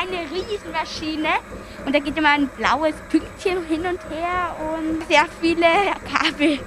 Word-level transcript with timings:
eine 0.00 0.22
Riesenmaschine 0.30 1.28
und 1.84 1.94
da 1.94 1.98
geht 1.98 2.16
immer 2.16 2.30
ein 2.30 2.48
blaues 2.48 2.94
Pünktchen 3.10 3.64
hin 3.66 3.80
und 3.80 4.00
her 4.10 4.56
und 4.74 5.06
sehr 5.08 5.26
viele 5.40 5.66
Kabel. 6.12 6.58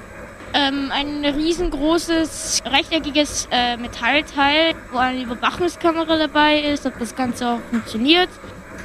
Ähm, 0.54 0.92
ein 0.92 1.25
riesengroßes 1.25 2.61
rechteckiges 2.66 3.48
äh, 3.52 3.78
Metallteil, 3.78 4.75
wo 4.92 4.98
eine 4.98 5.24
Überwachungskamera 5.24 6.18
dabei 6.18 6.60
ist, 6.61 6.86
ob 6.86 6.98
das 7.00 7.16
Ganze 7.16 7.48
auch 7.48 7.60
funktioniert. 7.70 8.29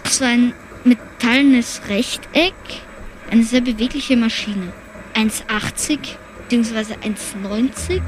So 0.08 0.24
ein 0.24 0.54
metallenes 0.84 1.80
Rechteck, 1.88 2.54
eine 3.30 3.44
sehr 3.44 3.60
bewegliche 3.60 4.16
Maschine. 4.16 4.72
1,80 5.14 6.16
bzw. 6.48 6.94
1,90. 6.94 8.00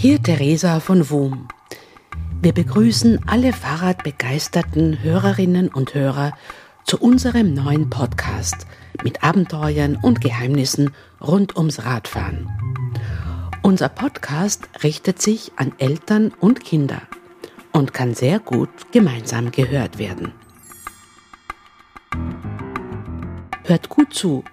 Hier 0.00 0.22
Theresa 0.22 0.78
von 0.78 1.10
WUM. 1.10 1.48
Wir 2.40 2.52
begrüßen 2.52 3.18
alle 3.26 3.52
Fahrradbegeisterten 3.52 5.02
Hörerinnen 5.02 5.70
und 5.70 5.92
Hörer 5.92 6.34
zu 6.84 7.00
unserem 7.00 7.52
neuen 7.52 7.90
Podcast 7.90 8.68
mit 9.02 9.24
Abenteuern 9.24 9.98
und 10.00 10.20
Geheimnissen 10.20 10.94
rund 11.20 11.56
ums 11.56 11.84
Radfahren. 11.84 12.48
Unser 13.62 13.88
Podcast 13.88 14.68
richtet 14.84 15.20
sich 15.20 15.50
an 15.56 15.72
Eltern 15.78 16.32
und 16.38 16.64
Kinder 16.64 17.02
und 17.72 17.92
kann 17.92 18.14
sehr 18.14 18.38
gut 18.38 18.70
gemeinsam 18.92 19.50
gehört 19.50 19.98
werden. 19.98 20.30
Hört 23.64 23.88
gut 23.88 24.14
zu, 24.14 24.44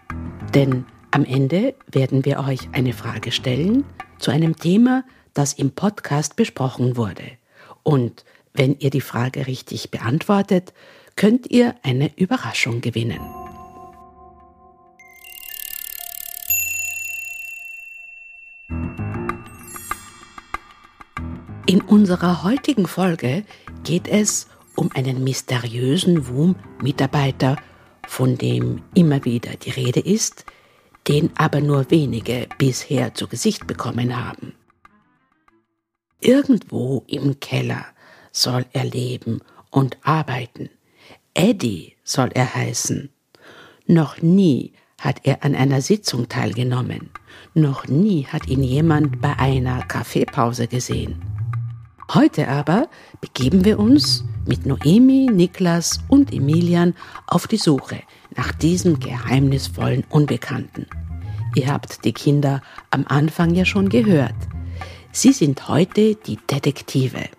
denn 0.56 0.86
am 1.12 1.24
Ende 1.24 1.76
werden 1.92 2.26
wir 2.26 2.40
euch 2.40 2.68
eine 2.72 2.94
Frage 2.94 3.32
stellen 3.32 3.84
zu 4.18 4.32
einem 4.32 4.56
Thema, 4.56 5.04
das 5.36 5.54
im 5.54 5.72
Podcast 5.72 6.36
besprochen 6.36 6.98
wurde. 6.98 7.38
Und 7.84 8.26
wenn 8.54 8.80
ihr 8.80 8.90
die 8.90 9.02
Frage 9.02 9.46
richtig 9.46 9.92
beantwortet, 9.92 10.74
könnt 11.16 11.52
ihr 11.52 11.76
eine 11.84 12.12
Überraschung 12.18 12.82
gewinnen. 12.82 13.20
In 21.68 21.82
unserer 21.82 22.44
heutigen 22.44 22.88
Folge 22.88 23.44
geht 23.84 24.08
es 24.08 24.48
um 24.76 24.92
einen 24.94 25.24
mysteriösen 25.24 26.28
WUM-Mitarbeiter, 26.28 27.58
von 28.08 28.38
dem 28.38 28.84
immer 28.94 29.26
wieder 29.26 29.56
die 29.56 29.72
Rede 29.72 30.00
ist, 30.00 30.46
den 31.08 31.32
aber 31.38 31.62
nur 31.62 31.90
wenige 31.90 32.48
bisher 32.58 33.14
zu 33.14 33.28
Gesicht 33.28 33.68
bekommen 33.68 34.16
haben. 34.16 34.54
Irgendwo 36.26 37.04
im 37.06 37.40
Keller 37.40 37.86
soll 38.32 38.66
er 38.74 38.84
leben 38.84 39.42
und 39.70 40.00
arbeiten. 40.02 40.72
Eddie 41.36 41.94
soll 42.04 42.32
er 42.34 42.56
heißen. 42.56 43.12
Noch 43.86 44.24
nie 44.24 44.74
hat 45.00 45.20
er 45.22 45.44
an 45.44 45.54
einer 45.54 45.82
Sitzung 45.82 46.28
teilgenommen. 46.28 47.12
Noch 47.54 47.88
nie 47.88 48.26
hat 48.26 48.48
ihn 48.48 48.64
jemand 48.64 49.22
bei 49.22 49.38
einer 49.38 49.84
Kaffeepause 49.84 50.68
gesehen. 50.68 51.22
Heute 52.12 52.48
aber 52.48 52.90
begeben 53.22 53.64
wir 53.64 53.78
uns 53.78 54.26
mit 54.48 54.66
Noemi, 54.66 55.30
Niklas 55.32 56.00
und 56.08 56.34
Emilian 56.34 56.96
auf 57.28 57.46
die 57.46 57.58
Suche 57.58 58.02
nach 58.36 58.52
diesem 58.52 59.00
geheimnisvollen 59.00 60.04
Unbekannten. 60.10 60.88
Ihr 61.54 61.72
habt 61.72 62.04
die 62.04 62.14
Kinder 62.14 62.64
am 62.90 63.06
Anfang 63.08 63.54
ja 63.54 63.64
schon 63.64 63.90
gehört. 63.90 64.34
Sie 65.16 65.32
sind 65.32 65.70
heute 65.70 66.16
die 66.16 66.38
Detektive. 66.52 67.30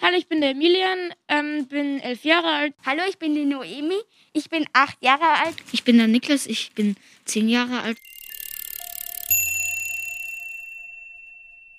Hallo, 0.00 0.16
ich 0.16 0.28
bin 0.28 0.40
der 0.40 0.50
Emilian, 0.50 1.12
ähm, 1.26 1.66
bin 1.66 1.98
elf 1.98 2.22
Jahre 2.22 2.52
alt. 2.52 2.74
Hallo, 2.86 3.02
ich 3.08 3.18
bin 3.18 3.34
die 3.34 3.46
Noemi, 3.46 3.98
ich 4.32 4.48
bin 4.48 4.64
acht 4.72 4.96
Jahre 5.02 5.44
alt. 5.44 5.56
Ich 5.72 5.82
bin 5.82 5.98
der 5.98 6.06
Niklas, 6.06 6.46
ich 6.46 6.70
bin 6.76 6.94
zehn 7.24 7.48
Jahre 7.48 7.80
alt. 7.80 7.98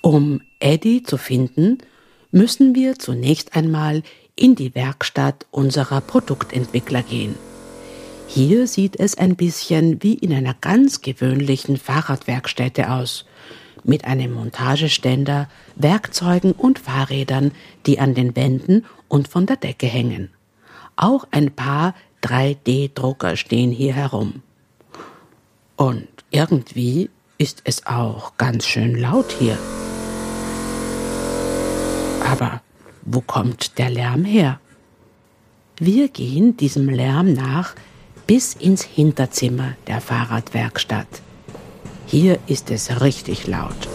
Um 0.01 0.41
Eddie 0.59 1.01
zu 1.01 1.15
finden, 1.15 1.77
müssen 2.31 2.75
wir 2.75 2.99
zunächst 2.99 3.55
einmal 3.55 4.03
in 4.35 4.55
die 4.55 4.75
Werkstatt 4.75 5.45
unserer 5.49 6.01
Produktentwickler 6.01 7.03
gehen. 7.03 7.35
Hier 8.27 8.67
sieht 8.67 8.99
es 8.99 9.17
ein 9.17 9.37
bisschen 9.37 10.03
wie 10.03 10.15
in 10.15 10.33
einer 10.33 10.55
ganz 10.55 10.99
gewöhnlichen 10.99 11.77
Fahrradwerkstätte 11.77 12.91
aus, 12.91 13.23
mit 13.83 14.05
einem 14.05 14.33
Montageständer, 14.33 15.49
Werkzeugen 15.75 16.51
und 16.51 16.79
Fahrrädern, 16.79 17.51
die 17.85 17.99
an 17.99 18.13
den 18.13 18.35
Wänden 18.35 18.85
und 19.07 19.27
von 19.27 19.45
der 19.45 19.55
Decke 19.57 19.87
hängen. 19.87 20.29
Auch 20.95 21.27
ein 21.31 21.51
paar 21.51 21.95
3D-Drucker 22.23 23.37
stehen 23.37 23.71
hier 23.71 23.93
herum. 23.93 24.41
Und 25.75 26.07
irgendwie 26.29 27.09
ist 27.37 27.61
es 27.63 27.85
auch 27.85 28.35
ganz 28.37 28.65
schön 28.65 28.95
laut 28.95 29.33
hier. 29.39 29.57
Aber 32.25 32.61
wo 33.03 33.21
kommt 33.21 33.77
der 33.77 33.89
Lärm 33.89 34.25
her? 34.25 34.59
Wir 35.79 36.09
gehen 36.09 36.57
diesem 36.57 36.89
Lärm 36.89 37.33
nach, 37.33 37.73
bis 38.27 38.53
ins 38.53 38.83
Hinterzimmer 38.83 39.75
der 39.87 40.01
Fahrradwerkstatt. 40.01 41.07
Hier 42.11 42.39
ist 42.47 42.71
es 42.71 43.01
richtig 43.01 43.45
laut. 43.45 43.87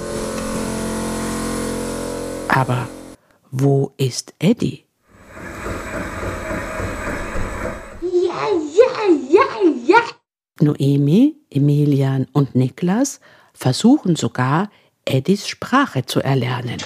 Aber 2.47 2.89
wo 3.51 3.91
ist 3.97 4.35
Eddie? 4.39 4.85
Ja, 8.01 8.47
ja, 8.79 8.93
ja, 9.29 9.45
ja. 9.85 9.99
Noemi, 10.61 11.35
Emilian 11.51 12.29
und 12.33 12.55
Niklas 12.55 13.19
versuchen 13.53 14.15
sogar, 14.15 14.71
Eddies 15.05 15.49
Sprache 15.49 16.07
zu 16.07 16.21
erlernen. 16.21 16.77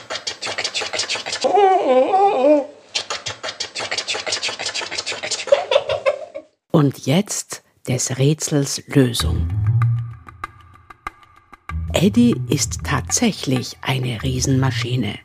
Und 6.71 7.05
jetzt 7.05 7.63
des 7.87 8.17
Rätsels 8.17 8.83
Lösung. 8.87 9.68
Eddie 12.01 12.37
ist 12.49 12.85
tatsächlich 12.85 13.77
eine 13.81 14.23
Riesenmaschine. 14.23 15.19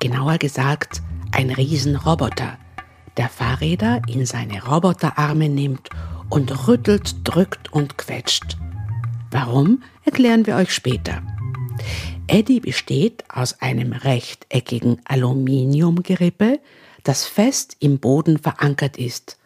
Genauer 0.00 0.36
gesagt, 0.36 1.00
ein 1.32 1.50
Riesenroboter, 1.50 2.58
der 3.16 3.30
Fahrräder 3.30 4.02
in 4.06 4.26
seine 4.26 4.62
Roboterarme 4.62 5.48
nimmt 5.48 5.88
und 6.28 6.68
rüttelt, 6.68 7.16
drückt 7.24 7.72
und 7.72 7.96
quetscht. 7.96 8.58
Warum, 9.30 9.82
erklären 10.04 10.46
wir 10.46 10.56
euch 10.56 10.74
später. 10.74 11.22
Eddie 12.26 12.60
besteht 12.60 13.24
aus 13.30 13.62
einem 13.62 13.94
rechteckigen 13.94 15.00
Aluminiumgerippe, 15.06 16.60
das 17.02 17.24
fest 17.24 17.78
im 17.80 17.98
Boden 17.98 18.36
verankert 18.36 18.98
ist 18.98 19.38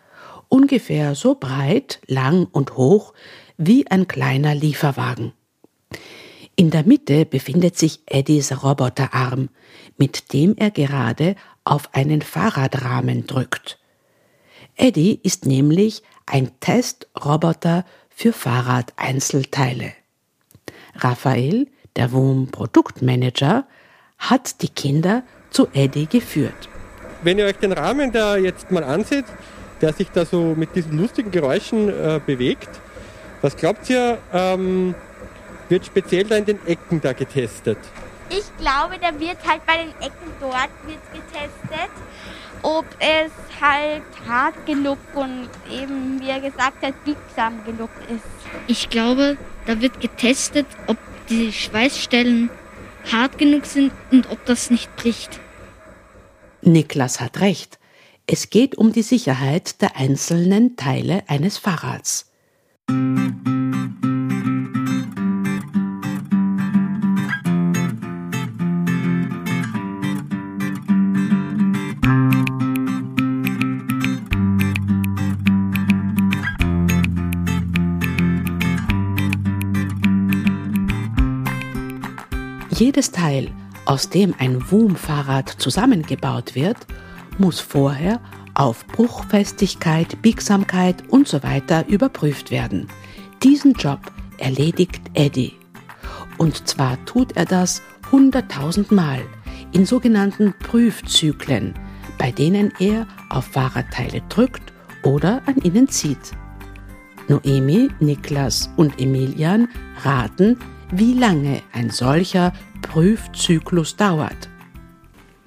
ungefähr 0.48 1.14
so 1.16 1.34
breit, 1.34 2.00
lang 2.06 2.46
und 2.52 2.76
hoch 2.76 3.12
wie 3.56 3.90
ein 3.90 4.06
kleiner 4.06 4.54
Lieferwagen. 4.54 5.32
In 6.56 6.70
der 6.70 6.84
Mitte 6.84 7.26
befindet 7.26 7.76
sich 7.76 8.00
Eddies 8.06 8.62
Roboterarm, 8.62 9.48
mit 9.96 10.32
dem 10.32 10.54
er 10.56 10.70
gerade 10.70 11.34
auf 11.64 11.92
einen 11.94 12.22
Fahrradrahmen 12.22 13.26
drückt. 13.26 13.78
Eddie 14.76 15.18
ist 15.22 15.46
nämlich 15.46 16.02
ein 16.26 16.50
Testroboter 16.60 17.84
für 18.08 18.32
Fahrradeinzelteile. 18.32 19.92
Raphael, 20.94 21.66
der 21.96 22.12
WUM 22.12 22.48
Produktmanager, 22.52 23.66
hat 24.18 24.62
die 24.62 24.68
Kinder 24.68 25.24
zu 25.50 25.66
Eddie 25.72 26.06
geführt. 26.06 26.68
Wenn 27.22 27.38
ihr 27.38 27.46
euch 27.46 27.56
den 27.56 27.72
Rahmen 27.72 28.12
da 28.12 28.36
jetzt 28.36 28.70
mal 28.70 28.84
ansieht, 28.84 29.24
der 29.80 29.92
sich 29.92 30.10
da 30.10 30.24
so 30.24 30.54
mit 30.56 30.76
diesen 30.76 30.98
lustigen 30.98 31.30
Geräuschen 31.30 31.88
äh, 31.88 32.20
bewegt. 32.24 32.68
Was 33.42 33.56
glaubt 33.56 33.90
ihr, 33.90 34.18
ähm, 34.32 34.94
wird 35.68 35.86
speziell 35.86 36.24
da 36.24 36.36
in 36.36 36.44
den 36.44 36.66
Ecken 36.66 37.00
da 37.00 37.12
getestet? 37.12 37.78
Ich 38.30 38.44
glaube, 38.58 38.98
da 39.00 39.18
wird 39.20 39.38
halt 39.46 39.64
bei 39.66 39.76
den 39.76 39.90
Ecken 40.00 40.32
dort 40.40 40.70
wird 40.86 41.02
getestet, 41.12 41.90
ob 42.62 42.86
es 42.98 43.32
halt 43.60 44.02
hart 44.26 44.66
genug 44.66 44.98
und 45.14 45.48
eben, 45.70 46.20
wie 46.20 46.28
er 46.28 46.40
gesagt 46.40 46.82
hat, 46.82 47.04
biegsam 47.04 47.62
genug 47.64 47.90
ist. 48.08 48.24
Ich 48.66 48.88
glaube, 48.88 49.36
da 49.66 49.80
wird 49.80 50.00
getestet, 50.00 50.66
ob 50.86 50.96
die 51.28 51.52
Schweißstellen 51.52 52.50
hart 53.12 53.38
genug 53.38 53.66
sind 53.66 53.92
und 54.10 54.30
ob 54.30 54.44
das 54.46 54.70
nicht 54.70 54.94
bricht. 54.96 55.40
Niklas 56.62 57.20
hat 57.20 57.40
recht. 57.40 57.78
Es 58.26 58.48
geht 58.48 58.76
um 58.76 58.92
die 58.92 59.02
Sicherheit 59.02 59.82
der 59.82 59.96
einzelnen 59.96 60.76
Teile 60.76 61.24
eines 61.28 61.58
Fahrrads. 61.58 62.30
Jedes 82.76 83.12
Teil, 83.12 83.52
aus 83.84 84.08
dem 84.10 84.34
ein 84.40 84.68
WUM-Fahrrad 84.68 85.48
zusammengebaut 85.48 86.56
wird, 86.56 86.76
muss 87.38 87.60
vorher 87.60 88.20
auf 88.54 88.84
Bruchfestigkeit, 88.88 90.20
Biegsamkeit 90.22 91.04
und 91.08 91.28
so 91.28 91.38
überprüft 91.86 92.50
werden. 92.50 92.88
Diesen 93.44 93.74
Job 93.74 94.00
erledigt 94.38 95.00
Eddie. 95.14 95.52
Und 96.36 96.66
zwar 96.66 97.02
tut 97.04 97.36
er 97.36 97.44
das 97.44 97.80
hunderttausend 98.10 98.90
Mal 98.90 99.20
in 99.70 99.86
sogenannten 99.86 100.52
Prüfzyklen, 100.58 101.74
bei 102.18 102.32
denen 102.32 102.72
er 102.80 103.06
auf 103.30 103.44
Fahrradteile 103.44 104.20
drückt 104.28 104.72
oder 105.04 105.42
an 105.46 105.58
ihnen 105.62 105.86
zieht. 105.86 106.32
Noemi, 107.28 107.88
Niklas 108.00 108.68
und 108.76 109.00
Emilian 109.00 109.68
raten, 110.02 110.58
wie 110.98 111.14
lange 111.14 111.62
ein 111.72 111.90
solcher 111.90 112.52
Prüfzyklus 112.82 113.96
dauert. 113.96 114.48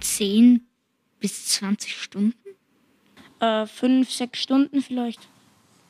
10 0.01 0.61
bis 1.19 1.45
20 1.47 1.95
Stunden? 1.95 2.33
Äh, 3.39 3.65
fünf, 3.65 4.11
sechs 4.11 4.39
Stunden 4.39 4.81
vielleicht. 4.81 5.27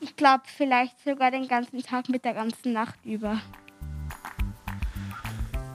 Ich 0.00 0.14
glaube, 0.14 0.44
vielleicht 0.46 1.02
sogar 1.04 1.30
den 1.30 1.48
ganzen 1.48 1.82
Tag 1.82 2.08
mit 2.08 2.24
der 2.24 2.34
ganzen 2.34 2.72
Nacht 2.72 2.98
über. 3.04 3.40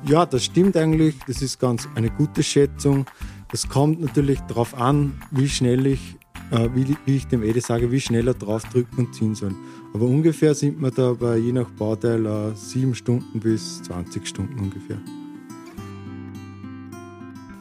Ja, 0.06 0.26
das 0.26 0.46
stimmt 0.46 0.78
eigentlich. 0.78 1.16
Das 1.28 1.42
ist 1.42 1.60
ganz 1.60 1.88
eine 1.96 2.10
gute 2.10 2.42
Schätzung. 2.42 3.06
Es 3.52 3.68
kommt 3.68 4.02
natürlich 4.02 4.40
darauf 4.42 4.76
an, 4.76 5.22
wie 5.32 5.50
schnell 5.50 5.86
ich, 5.88 6.16
äh, 6.54 6.70
wie, 6.74 6.96
wie, 7.06 7.16
ich 7.16 7.28
dem 7.28 7.44
Edi 7.44 7.60
sage, 7.60 7.92
wie 7.92 8.00
schnell 8.00 8.28
er 8.28 8.34
drauf 8.34 8.64
drücken 8.72 9.06
und 9.06 9.16
ziehen 9.16 9.36
soll. 9.36 9.56
Aber 9.94 10.06
ungefähr 10.06 10.54
sind 10.54 10.80
wir 10.80 10.92
da 10.92 11.14
bei 11.14 11.38
je 11.38 11.52
nach 11.52 11.70
Bauteil 11.72 12.26
äh, 12.26 12.56
7 12.56 12.94
Stunden 12.96 13.40
bis 13.40 13.82
20 13.84 14.28
Stunden 14.28 14.60
ungefähr. 14.60 15.00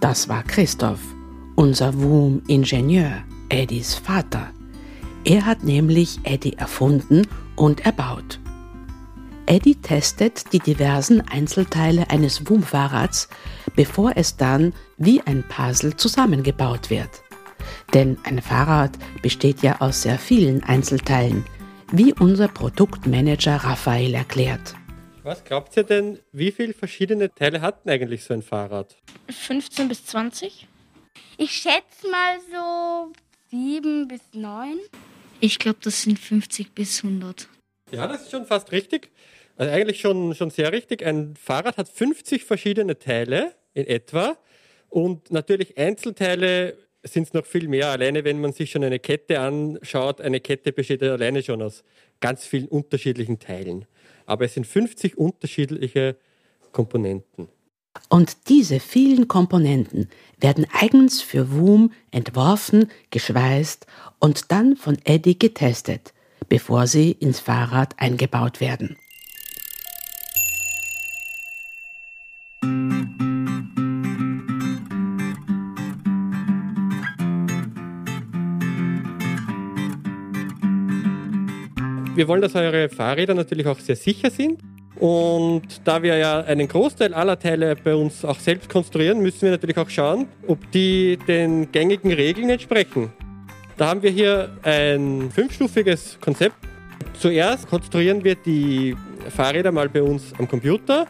Das 0.00 0.28
war 0.28 0.42
Christoph, 0.42 1.00
unser 1.54 1.94
WUM-Ingenieur, 2.00 3.22
Eddies 3.48 3.94
Vater. 3.94 4.50
Er 5.24 5.46
hat 5.46 5.62
nämlich 5.62 6.20
Eddie 6.24 6.54
erfunden 6.54 7.26
und 7.56 7.86
erbaut. 7.86 8.40
Eddie 9.46 9.76
testet 9.76 10.52
die 10.52 10.58
diversen 10.58 11.20
Einzelteile 11.20 12.10
eines 12.10 12.48
WUM-Fahrrads, 12.48 13.28
bevor 13.74 14.12
es 14.16 14.36
dann 14.36 14.72
wie 14.98 15.20
ein 15.22 15.44
Puzzle 15.48 15.96
zusammengebaut 15.96 16.90
wird. 16.90 17.21
Denn 17.94 18.18
ein 18.24 18.40
Fahrrad 18.40 18.92
besteht 19.22 19.62
ja 19.62 19.80
aus 19.80 20.02
sehr 20.02 20.18
vielen 20.18 20.62
Einzelteilen, 20.64 21.44
wie 21.92 22.12
unser 22.14 22.48
Produktmanager 22.48 23.56
Raphael 23.56 24.14
erklärt. 24.14 24.74
Was 25.22 25.44
glaubt 25.44 25.76
ihr 25.76 25.84
denn, 25.84 26.18
wie 26.32 26.50
viele 26.50 26.74
verschiedene 26.74 27.32
Teile 27.32 27.60
hat 27.60 27.84
denn 27.84 27.92
eigentlich 27.92 28.24
so 28.24 28.34
ein 28.34 28.42
Fahrrad? 28.42 28.96
15 29.30 29.88
bis 29.88 30.04
20? 30.06 30.66
Ich 31.36 31.52
schätze 31.52 32.10
mal 32.10 32.38
so 32.50 33.12
7 33.50 34.08
bis 34.08 34.20
9. 34.32 34.78
Ich 35.40 35.58
glaube, 35.58 35.78
das 35.82 36.02
sind 36.02 36.18
50 36.18 36.74
bis 36.74 37.04
100. 37.04 37.48
Ja, 37.92 38.06
das 38.06 38.22
ist 38.22 38.30
schon 38.30 38.46
fast 38.46 38.72
richtig. 38.72 39.10
Also 39.56 39.72
eigentlich 39.72 40.00
schon, 40.00 40.34
schon 40.34 40.50
sehr 40.50 40.72
richtig. 40.72 41.04
Ein 41.04 41.36
Fahrrad 41.36 41.76
hat 41.76 41.88
50 41.88 42.44
verschiedene 42.44 42.98
Teile 42.98 43.54
in 43.74 43.86
etwa. 43.86 44.36
Und 44.88 45.30
natürlich 45.30 45.78
Einzelteile 45.78 46.76
sind 47.04 47.28
es 47.28 47.34
noch 47.34 47.46
viel 47.46 47.68
mehr. 47.68 47.88
Alleine 47.88 48.24
wenn 48.24 48.40
man 48.40 48.52
sich 48.52 48.70
schon 48.70 48.84
eine 48.84 48.98
Kette 48.98 49.40
anschaut, 49.40 50.20
eine 50.20 50.40
Kette 50.40 50.72
besteht 50.72 51.02
ja 51.02 51.12
alleine 51.12 51.42
schon 51.42 51.62
aus 51.62 51.84
ganz 52.20 52.44
vielen 52.44 52.68
unterschiedlichen 52.68 53.38
Teilen. 53.38 53.86
Aber 54.26 54.44
es 54.44 54.54
sind 54.54 54.66
50 54.66 55.18
unterschiedliche 55.18 56.16
Komponenten. 56.70 57.48
Und 58.08 58.48
diese 58.48 58.80
vielen 58.80 59.28
Komponenten 59.28 60.08
werden 60.38 60.66
eigens 60.72 61.20
für 61.20 61.52
WUM 61.52 61.92
entworfen, 62.10 62.90
geschweißt 63.10 63.86
und 64.18 64.50
dann 64.50 64.76
von 64.76 64.96
Eddie 65.04 65.38
getestet, 65.38 66.14
bevor 66.48 66.86
sie 66.86 67.12
ins 67.12 67.40
Fahrrad 67.40 67.98
eingebaut 67.98 68.60
werden. 68.60 68.96
Wir 82.14 82.28
wollen, 82.28 82.42
dass 82.42 82.54
eure 82.54 82.90
Fahrräder 82.90 83.32
natürlich 83.32 83.66
auch 83.66 83.78
sehr 83.78 83.96
sicher 83.96 84.30
sind. 84.30 84.60
Und 84.96 85.62
da 85.84 86.02
wir 86.02 86.18
ja 86.18 86.40
einen 86.42 86.68
Großteil 86.68 87.14
aller 87.14 87.38
Teile 87.38 87.74
bei 87.74 87.94
uns 87.94 88.22
auch 88.22 88.38
selbst 88.38 88.68
konstruieren, 88.68 89.22
müssen 89.22 89.42
wir 89.42 89.50
natürlich 89.52 89.78
auch 89.78 89.88
schauen, 89.88 90.28
ob 90.46 90.70
die 90.72 91.18
den 91.26 91.72
gängigen 91.72 92.12
Regeln 92.12 92.50
entsprechen. 92.50 93.10
Da 93.78 93.88
haben 93.88 94.02
wir 94.02 94.10
hier 94.10 94.50
ein 94.62 95.30
fünfstufiges 95.30 96.18
Konzept. 96.20 96.56
Zuerst 97.18 97.66
konstruieren 97.66 98.22
wir 98.22 98.34
die 98.34 98.94
Fahrräder 99.30 99.72
mal 99.72 99.88
bei 99.88 100.02
uns 100.02 100.34
am 100.38 100.46
Computer. 100.46 101.06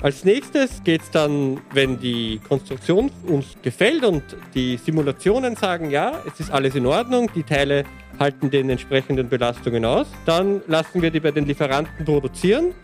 Als 0.00 0.24
nächstes 0.24 0.82
geht 0.82 1.02
es 1.02 1.10
dann, 1.10 1.60
wenn 1.74 1.98
die 2.00 2.40
Konstruktion 2.48 3.10
uns 3.26 3.56
gefällt 3.62 4.02
und 4.04 4.22
die 4.54 4.78
Simulationen 4.78 5.56
sagen, 5.56 5.90
ja, 5.90 6.22
es 6.26 6.40
ist 6.40 6.50
alles 6.50 6.74
in 6.74 6.86
Ordnung, 6.86 7.30
die 7.34 7.42
Teile 7.42 7.84
halten 8.18 8.50
den 8.50 8.70
entsprechenden 8.70 9.28
Belastungen 9.28 9.84
aus, 9.84 10.06
dann 10.26 10.62
lassen 10.66 11.02
wir 11.02 11.10
die 11.10 11.20
bei 11.20 11.30
den 11.30 11.46
Lieferanten 11.46 12.04
produzieren 12.04 12.74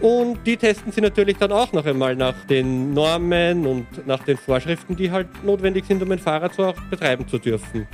und 0.00 0.44
die 0.46 0.56
testen 0.56 0.90
sie 0.90 1.00
natürlich 1.00 1.36
dann 1.36 1.52
auch 1.52 1.72
noch 1.72 1.86
einmal 1.86 2.16
nach 2.16 2.34
den 2.46 2.92
Normen 2.92 3.66
und 3.66 4.06
nach 4.06 4.24
den 4.24 4.36
Vorschriften, 4.36 4.96
die 4.96 5.10
halt 5.10 5.44
notwendig 5.44 5.84
sind, 5.86 6.02
um 6.02 6.10
ein 6.10 6.18
Fahrrad 6.18 6.54
so 6.54 6.64
auch 6.64 6.80
betreiben 6.90 7.26
zu 7.28 7.38
dürfen. 7.38 7.86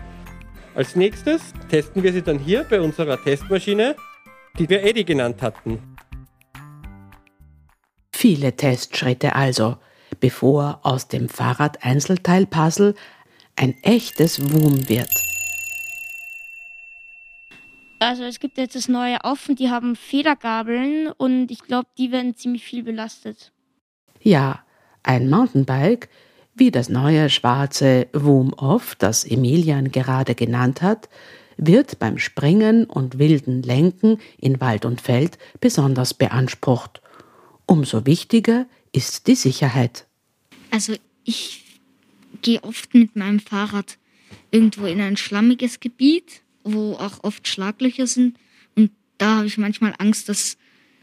Als 0.75 0.97
nächstes 0.97 1.43
testen 1.71 2.03
wir 2.03 2.13
sie 2.13 2.23
dann 2.23 2.39
hier 2.39 2.65
bei 2.65 2.81
unserer 2.81 3.23
Testmaschine, 3.23 3.95
die 4.59 4.69
wir 4.69 4.83
Eddy 4.83 5.05
genannt 5.05 5.43
hatten. 5.43 5.97
Viele 8.11 8.57
Testschritte 8.57 9.35
also, 9.35 9.77
bevor 10.19 10.81
aus 10.85 11.09
dem 11.09 11.29
Fahrrad-Einzelteil-Puzzle 11.29 12.95
ein 13.57 13.75
echtes 13.83 14.41
WUM 14.53 14.89
wird. 14.89 15.11
Also 17.99 18.23
es 18.23 18.39
gibt 18.39 18.59
jetzt 18.59 18.77
das 18.77 18.89
neue 18.89 19.19
Offen, 19.25 19.57
die 19.57 19.71
haben 19.71 19.97
Federgabeln 19.97 21.09
und 21.17 21.51
ich 21.51 21.63
glaube, 21.63 21.89
die 21.99 22.13
werden 22.13 22.37
ziemlich 22.37 22.65
viel 22.65 22.83
belastet. 22.83 23.53
Ja, 24.21 24.63
ein 25.03 25.29
Mountainbike, 25.29 26.09
wie 26.55 26.71
das 26.71 26.89
neue 26.89 27.31
schwarze 27.31 28.09
Woom 28.13 28.53
Off, 28.53 28.95
das 28.95 29.25
Emilian 29.25 29.91
gerade 29.91 30.35
genannt 30.35 30.83
hat, 30.83 31.09
wird 31.57 31.99
beim 31.99 32.19
Springen 32.19 32.85
und 32.85 33.19
wilden 33.19 33.63
Lenken 33.63 34.19
in 34.39 34.61
Wald 34.61 34.85
und 34.85 35.01
Feld 35.01 35.39
besonders 35.61 36.15
beansprucht. 36.15 37.03
Umso 37.67 38.07
wichtiger 38.07 38.67
ist 38.93 39.27
die 39.27 39.35
Sicherheit. 39.35 40.07
Also 40.71 40.95
ich 41.25 41.65
gehe 42.43 42.63
oft 42.63 42.95
mit 42.95 43.17
meinem 43.17 43.41
Fahrrad 43.41 43.99
irgendwo 44.51 44.87
in 44.87 45.01
ein 45.01 45.17
schlammiges 45.17 45.81
Gebiet 45.81 46.43
wo 46.73 46.95
auch 46.95 47.23
oft 47.23 47.47
Schlaglöcher 47.49 48.07
sind. 48.07 48.39
Und 48.77 48.91
da 49.19 49.37
habe 49.37 49.47
ich 49.47 49.59
manchmal 49.59 49.95
Angst, 49.99 50.29
dass 50.29 50.57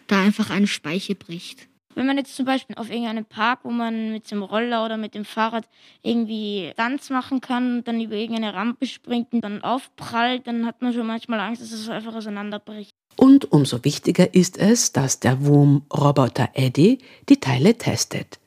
da 0.08 0.22
einfach 0.22 0.50
eine 0.50 0.68
Speiche 0.68 1.16
bricht. 1.16 1.68
Wenn 1.96 2.08
man 2.08 2.18
jetzt 2.18 2.36
zum 2.36 2.46
Beispiel 2.46 2.76
auf 2.76 2.90
irgendeinem 2.90 3.24
Park, 3.24 3.60
wo 3.64 3.72
man 3.72 4.12
mit 4.12 4.30
dem 4.30 4.44
Roller 4.44 4.86
oder 4.86 4.98
mit 4.98 5.16
dem 5.16 5.24
Fahrrad 5.24 5.66
irgendwie 6.04 6.74
Tanz 6.76 7.10
machen 7.10 7.40
kann, 7.40 7.86
dann 7.86 8.02
über 8.02 8.16
irgendeine 8.16 8.54
Rampe 8.54 8.86
springt 8.86 9.32
und 9.32 9.42
dann 9.42 9.64
aufprallt, 9.64 10.46
dann 10.46 10.66
hat 10.66 10.82
man 10.82 10.94
schon 10.94 11.08
manchmal 11.08 11.40
Angst, 11.40 11.62
dass 11.62 11.72
es 11.72 11.88
einfach 11.88 12.14
auseinanderbricht. 12.14 12.92
Und 13.16 13.50
umso 13.54 13.84
wichtiger 13.86 14.34
ist 14.34 14.58
es, 14.58 14.92
dass 14.92 15.22
der 15.22 15.46
Wurm-Roboter 15.46 16.50
Eddie 16.54 16.98
die 17.30 17.40
Teile 17.40 17.78
testet. 17.78 18.40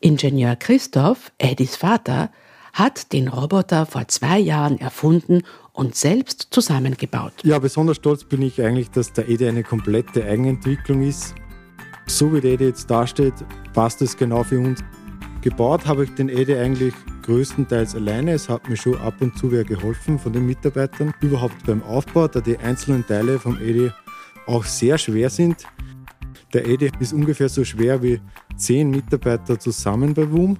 Ingenieur 0.00 0.56
Christoph, 0.56 1.32
Eddies 1.38 1.76
Vater, 1.76 2.30
hat 2.72 3.12
den 3.12 3.28
Roboter 3.28 3.86
vor 3.86 4.08
zwei 4.08 4.38
Jahren 4.38 4.78
erfunden 4.78 5.42
und 5.72 5.94
selbst 5.94 6.48
zusammengebaut. 6.50 7.32
Ja, 7.42 7.58
besonders 7.58 7.96
stolz 7.96 8.24
bin 8.24 8.42
ich 8.42 8.62
eigentlich, 8.62 8.90
dass 8.90 9.12
der 9.12 9.28
EDE 9.28 9.48
eine 9.48 9.62
komplette 9.62 10.24
Eigenentwicklung 10.24 11.02
ist. 11.02 11.34
So 12.06 12.32
wie 12.32 12.40
der 12.40 12.52
EDE 12.52 12.66
jetzt 12.66 12.90
dasteht, 12.90 13.34
passt 13.72 14.02
es 14.02 14.16
genau 14.16 14.42
für 14.42 14.60
uns. 14.60 14.80
Gebaut 15.42 15.86
habe 15.86 16.04
ich 16.04 16.14
den 16.14 16.28
EDE 16.28 16.60
eigentlich 16.60 16.94
größtenteils 17.22 17.94
alleine. 17.94 18.32
Es 18.32 18.48
hat 18.48 18.68
mir 18.68 18.76
schon 18.76 18.98
ab 18.98 19.14
und 19.20 19.38
zu 19.38 19.50
wer 19.50 19.64
geholfen 19.64 20.18
von 20.18 20.32
den 20.32 20.44
Mitarbeitern. 20.46 21.14
Überhaupt 21.20 21.64
beim 21.64 21.82
Aufbau, 21.82 22.28
da 22.28 22.40
die 22.40 22.58
einzelnen 22.58 23.06
Teile 23.06 23.38
vom 23.38 23.58
EDE 23.60 23.94
auch 24.46 24.64
sehr 24.64 24.98
schwer 24.98 25.30
sind. 25.30 25.64
Der 26.52 26.66
EDE 26.66 26.90
ist 26.98 27.12
ungefähr 27.12 27.48
so 27.48 27.64
schwer 27.64 28.02
wie 28.02 28.20
zehn 28.56 28.90
Mitarbeiter 28.90 29.58
zusammen 29.58 30.12
bei 30.12 30.30
WUM. 30.30 30.58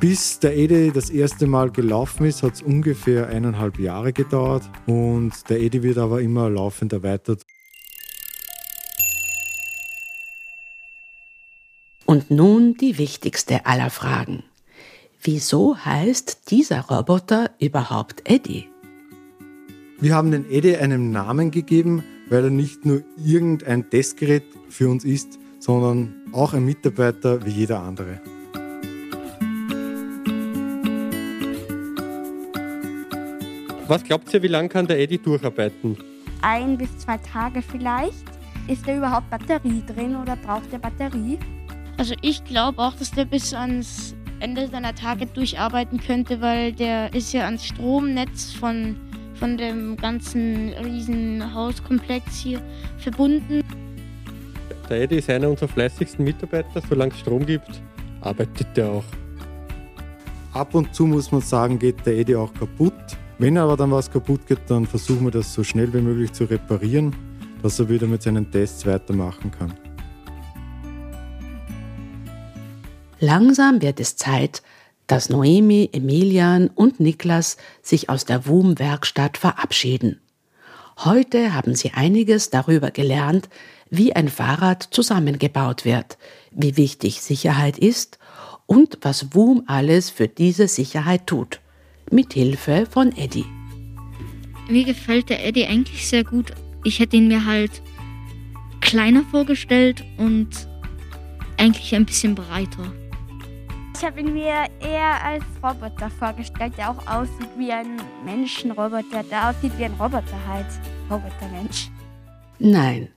Bis 0.00 0.38
der 0.38 0.56
Edi 0.56 0.92
das 0.92 1.10
erste 1.10 1.48
Mal 1.48 1.72
gelaufen 1.72 2.24
ist, 2.24 2.44
hat 2.44 2.54
es 2.54 2.62
ungefähr 2.62 3.26
eineinhalb 3.26 3.80
Jahre 3.80 4.12
gedauert 4.12 4.62
und 4.86 5.32
der 5.50 5.60
Edi 5.60 5.82
wird 5.82 5.98
aber 5.98 6.20
immer 6.20 6.48
laufend 6.48 6.92
erweitert. 6.92 7.42
Und 12.06 12.30
nun 12.30 12.74
die 12.74 12.96
wichtigste 12.96 13.66
aller 13.66 13.90
Fragen. 13.90 14.44
Wieso 15.20 15.76
heißt 15.76 16.52
dieser 16.52 16.82
Roboter 16.82 17.50
überhaupt 17.58 18.22
Eddie? 18.30 18.68
Wir 19.98 20.14
haben 20.14 20.30
den 20.30 20.48
Eddie 20.48 20.76
einen 20.76 21.10
Namen 21.10 21.50
gegeben, 21.50 22.04
weil 22.30 22.44
er 22.44 22.50
nicht 22.50 22.86
nur 22.86 23.02
irgendein 23.16 23.90
Testgerät 23.90 24.44
für 24.68 24.88
uns 24.88 25.04
ist, 25.04 25.40
sondern 25.58 26.14
auch 26.32 26.54
ein 26.54 26.64
Mitarbeiter 26.64 27.44
wie 27.44 27.50
jeder 27.50 27.80
andere. 27.80 28.20
Was 33.88 34.04
glaubt 34.04 34.32
ihr, 34.34 34.42
wie 34.42 34.48
lange 34.48 34.68
kann 34.68 34.86
der 34.86 35.00
Eddie 35.00 35.16
durcharbeiten? 35.16 35.96
Ein 36.42 36.76
bis 36.76 36.98
zwei 36.98 37.16
Tage 37.16 37.62
vielleicht. 37.62 38.22
Ist 38.68 38.86
da 38.86 38.94
überhaupt 38.94 39.30
Batterie 39.30 39.82
drin 39.86 40.14
oder 40.14 40.36
braucht 40.36 40.70
der 40.70 40.78
Batterie? 40.78 41.38
Also 41.96 42.14
ich 42.20 42.44
glaube 42.44 42.82
auch, 42.82 42.94
dass 42.94 43.10
der 43.10 43.24
bis 43.24 43.54
ans 43.54 44.14
Ende 44.40 44.68
seiner 44.68 44.94
Tage 44.94 45.24
durcharbeiten 45.24 45.98
könnte, 45.98 46.42
weil 46.42 46.72
der 46.72 47.14
ist 47.14 47.32
ja 47.32 47.46
ans 47.46 47.64
Stromnetz 47.64 48.52
von, 48.52 48.94
von 49.34 49.56
dem 49.56 49.96
ganzen 49.96 50.74
riesen 50.84 51.54
Hauskomplex 51.54 52.36
hier 52.36 52.60
verbunden. 52.98 53.62
Der 54.90 55.00
Eddie 55.00 55.16
ist 55.16 55.30
einer 55.30 55.48
unserer 55.48 55.68
fleißigsten 55.68 56.24
Mitarbeiter. 56.24 56.82
Solange 56.86 57.12
es 57.12 57.20
Strom 57.20 57.46
gibt, 57.46 57.82
arbeitet 58.20 58.76
er 58.76 58.90
auch. 58.90 59.04
Ab 60.52 60.74
und 60.74 60.94
zu 60.94 61.06
muss 61.06 61.32
man 61.32 61.40
sagen, 61.40 61.78
geht 61.78 62.04
der 62.04 62.18
Eddie 62.18 62.36
auch 62.36 62.52
kaputt. 62.52 63.17
Wenn 63.40 63.56
aber 63.56 63.76
dann 63.76 63.92
was 63.92 64.10
kaputt 64.10 64.48
geht, 64.48 64.58
dann 64.66 64.84
versuchen 64.84 65.24
wir 65.24 65.30
das 65.30 65.54
so 65.54 65.62
schnell 65.62 65.92
wie 65.94 66.00
möglich 66.00 66.32
zu 66.32 66.44
reparieren, 66.44 67.14
dass 67.62 67.78
er 67.78 67.88
wieder 67.88 68.08
mit 68.08 68.20
seinen 68.20 68.50
Tests 68.50 68.84
weitermachen 68.84 69.52
kann. 69.52 69.72
Langsam 73.20 73.80
wird 73.80 74.00
es 74.00 74.16
Zeit, 74.16 74.62
dass 75.06 75.28
Noemi, 75.28 75.88
Emilian 75.92 76.68
und 76.68 76.98
Niklas 76.98 77.58
sich 77.80 78.10
aus 78.10 78.24
der 78.24 78.46
WUM-Werkstatt 78.46 79.38
verabschieden. 79.38 80.20
Heute 80.98 81.54
haben 81.54 81.76
sie 81.76 81.92
einiges 81.92 82.50
darüber 82.50 82.90
gelernt, 82.90 83.48
wie 83.88 84.16
ein 84.16 84.28
Fahrrad 84.28 84.82
zusammengebaut 84.90 85.84
wird, 85.84 86.18
wie 86.50 86.76
wichtig 86.76 87.22
Sicherheit 87.22 87.78
ist 87.78 88.18
und 88.66 88.98
was 89.02 89.32
WUM 89.32 89.62
alles 89.68 90.10
für 90.10 90.26
diese 90.26 90.66
Sicherheit 90.66 91.28
tut. 91.28 91.60
Mit 92.10 92.32
Hilfe 92.32 92.86
von 92.86 93.14
Eddie. 93.16 93.44
Mir 94.68 94.84
gefällt 94.84 95.28
der 95.28 95.44
Eddie 95.44 95.66
eigentlich 95.66 96.06
sehr 96.06 96.24
gut. 96.24 96.52
Ich 96.84 97.00
hätte 97.00 97.16
ihn 97.16 97.28
mir 97.28 97.44
halt 97.44 97.82
kleiner 98.80 99.22
vorgestellt 99.30 100.04
und 100.16 100.48
eigentlich 101.58 101.94
ein 101.94 102.06
bisschen 102.06 102.34
breiter. 102.34 102.92
Ich 103.94 104.04
habe 104.04 104.20
ihn 104.20 104.32
mir 104.32 104.66
eher 104.80 105.22
als 105.24 105.44
Roboter 105.62 106.08
vorgestellt, 106.08 106.72
der 106.78 106.90
auch 106.90 107.06
aussieht 107.06 107.50
wie 107.58 107.72
ein 107.72 108.00
Menschenroboter, 108.24 109.24
der 109.30 109.50
aussieht 109.50 109.72
wie 109.76 109.84
ein 109.84 109.94
Roboter 109.94 110.38
halt. 110.46 110.66
Robotermensch. 111.10 111.90
Nein, 112.58 113.08